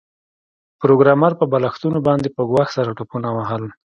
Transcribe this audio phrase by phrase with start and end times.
[0.81, 3.63] پروګرامر په بالښتونو باندې په ګواښ سره ټوپونه وهل